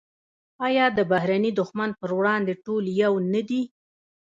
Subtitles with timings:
[0.67, 3.61] آیا د بهرني دښمن پر وړاندې ټول یو نه دي؟